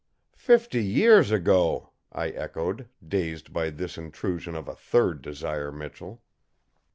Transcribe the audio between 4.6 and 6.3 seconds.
a third Desire Michell.